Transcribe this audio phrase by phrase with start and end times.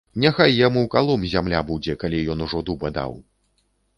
[0.21, 3.13] Няхай яму калом зямля будзе, калі ён ужо дуба даў.